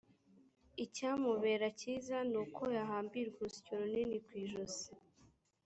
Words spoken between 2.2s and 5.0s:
ni uko yahambirwa urusyo runini ku ijosi